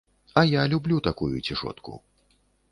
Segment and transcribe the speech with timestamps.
[0.33, 2.01] А я люблю такую цішотку.